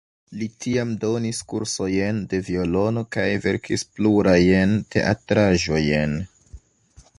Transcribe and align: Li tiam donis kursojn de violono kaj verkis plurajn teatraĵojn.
Li 0.37 0.45
tiam 0.63 0.93
donis 1.03 1.41
kursojn 1.53 2.21
de 2.31 2.39
violono 2.47 3.05
kaj 3.17 3.27
verkis 3.45 3.85
plurajn 3.99 4.75
teatraĵojn. 4.97 6.21